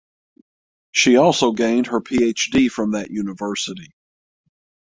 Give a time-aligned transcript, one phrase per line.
[0.91, 3.91] She also gained her PhD from that University.